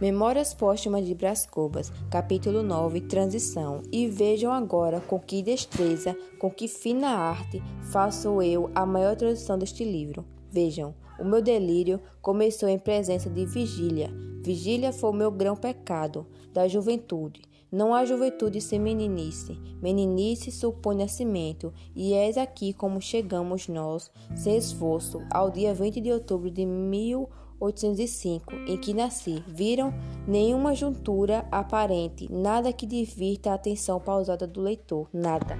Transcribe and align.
Memórias 0.00 0.54
Póstumas 0.54 1.04
de 1.04 1.12
Brás 1.12 1.44
Cubas, 1.44 1.90
capítulo 2.08 2.62
9, 2.62 3.00
Transição. 3.00 3.82
E 3.90 4.06
vejam 4.06 4.52
agora 4.52 5.00
com 5.00 5.18
que 5.18 5.42
destreza, 5.42 6.16
com 6.38 6.48
que 6.48 6.68
fina 6.68 7.08
arte 7.08 7.60
faço 7.90 8.40
eu 8.40 8.70
a 8.76 8.86
maior 8.86 9.16
transição 9.16 9.58
deste 9.58 9.82
livro. 9.82 10.24
Vejam, 10.52 10.94
o 11.18 11.24
meu 11.24 11.42
delírio 11.42 12.00
começou 12.22 12.68
em 12.68 12.78
presença 12.78 13.28
de 13.28 13.44
Vigília. 13.44 14.08
Vigília 14.40 14.92
foi 14.92 15.10
o 15.10 15.14
meu 15.14 15.32
grão 15.32 15.56
pecado 15.56 16.24
da 16.52 16.68
juventude. 16.68 17.42
Não 17.70 17.92
há 17.92 18.04
juventude 18.04 18.60
sem 18.60 18.78
meninice. 18.78 19.58
Meninice 19.82 20.52
supõe 20.52 20.96
nascimento, 20.96 21.74
e 21.92 22.12
eis 22.12 22.38
aqui 22.38 22.72
como 22.72 23.02
chegamos 23.02 23.66
nós, 23.66 24.12
sem 24.36 24.56
esforço, 24.56 25.20
ao 25.28 25.50
dia 25.50 25.74
20 25.74 26.00
de 26.00 26.12
outubro 26.12 26.52
de 26.52 26.64
1800 26.64 27.47
805, 27.60 28.54
em 28.66 28.76
que 28.76 28.94
nasci, 28.94 29.42
viram 29.46 29.92
nenhuma 30.26 30.74
juntura 30.74 31.46
aparente, 31.50 32.30
nada 32.32 32.72
que 32.72 32.86
divirta 32.86 33.50
a 33.50 33.54
atenção 33.54 34.00
pausada 34.00 34.46
do 34.46 34.60
leitor, 34.60 35.08
nada. 35.12 35.56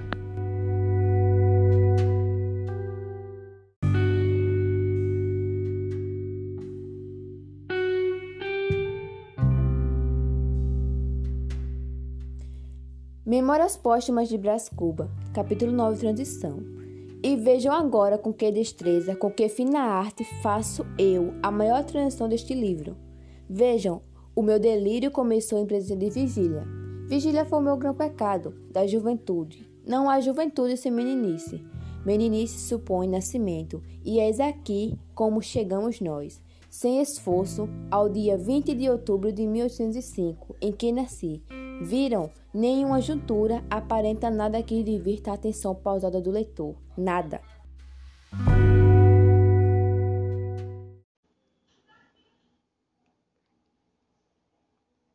Memórias 13.25 13.77
Póstumas 13.77 14.27
de 14.27 14.39
Brás 14.39 14.67
Cuba, 14.67 15.07
capítulo 15.35 15.71
9 15.71 15.99
Transição. 15.99 16.78
E 17.21 17.35
vejam 17.35 17.73
agora 17.73 18.17
com 18.17 18.31
que 18.31 18.49
destreza, 18.49 19.13
com 19.13 19.29
que 19.29 19.49
fina 19.49 19.79
arte 19.79 20.23
faço 20.41 20.85
eu 20.97 21.33
a 21.43 21.51
maior 21.51 21.83
transição 21.83 22.29
deste 22.29 22.53
livro. 22.53 22.95
Vejam, 23.49 24.01
o 24.33 24.41
meu 24.41 24.57
delírio 24.57 25.11
começou 25.11 25.59
em 25.59 25.65
presença 25.65 25.97
de 25.97 26.09
vigília. 26.09 26.65
Vigília 27.09 27.43
foi 27.43 27.59
o 27.59 27.61
meu 27.61 27.75
grande 27.75 27.97
pecado, 27.97 28.53
da 28.71 28.87
juventude. 28.87 29.69
Não 29.85 30.09
há 30.09 30.21
juventude 30.21 30.77
sem 30.77 30.91
meninice. 30.91 31.61
Meninice 32.05 32.57
supõe 32.59 33.05
nascimento, 33.05 33.83
e 34.05 34.19
eis 34.19 34.39
aqui 34.39 34.97
como 35.13 35.41
chegamos 35.41 35.99
nós, 35.99 36.41
sem 36.69 37.01
esforço, 37.01 37.67
ao 37.91 38.07
dia 38.07 38.37
20 38.37 38.73
de 38.73 38.89
outubro 38.89 39.33
de 39.33 39.45
1805, 39.45 40.55
em 40.61 40.71
que 40.71 40.93
nasci. 40.93 41.43
Viram? 41.81 42.29
Nenhuma 42.53 42.99
juntura 42.99 43.63
aparenta 43.69 44.29
nada 44.29 44.61
que 44.61 44.83
divirta 44.83 45.31
a 45.31 45.35
atenção 45.35 45.73
pausada 45.73 46.19
do 46.19 46.29
leitor. 46.29 46.75
Nada. 46.97 47.41